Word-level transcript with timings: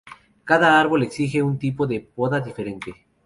Cada 0.45 0.79
árbol 0.81 1.03
exige 1.03 1.43
un 1.43 1.59
tipo 1.59 1.85
de 1.85 1.99
poda 1.99 2.39
diferente. 2.39 3.05